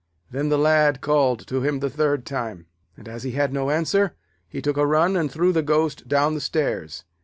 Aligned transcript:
Then 0.31 0.49
the 0.49 0.57
Lad 0.57 0.99
called 0.99 1.45
to 1.45 1.61
him 1.61 1.79
the 1.79 1.87
third 1.87 2.25
time, 2.25 2.65
and, 2.97 3.07
as 3.07 3.21
he 3.21 3.33
had 3.33 3.53
no 3.53 3.69
answer, 3.69 4.15
he 4.49 4.59
took 4.59 4.77
a 4.77 4.87
run 4.87 5.15
and 5.15 5.31
threw 5.31 5.51
the 5.53 5.61
ghost 5.61 6.07
down 6.07 6.33
the 6.33 6.41
stairs. 6.41 7.03